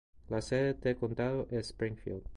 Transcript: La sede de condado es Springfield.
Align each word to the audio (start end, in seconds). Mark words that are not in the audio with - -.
La 0.29 0.41
sede 0.41 0.73
de 0.73 0.95
condado 0.95 1.45
es 1.51 1.67
Springfield. 1.69 2.23